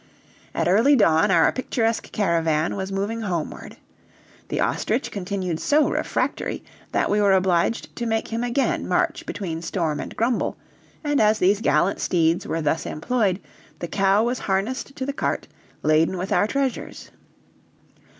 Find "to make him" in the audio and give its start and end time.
7.97-8.43